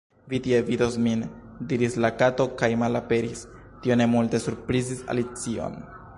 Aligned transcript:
"Vi 0.31 0.37
tie 0.45 0.61
vidos 0.69 0.95
min," 1.07 1.19
diris 1.73 1.97
la 2.05 2.11
Kato 2.21 2.47
kaj—malaperis! 2.63 3.45
Tio 3.85 4.01
ne 4.03 4.09
multe 4.17 4.43
surprizis 4.49 5.07
Alicion. 5.17 5.81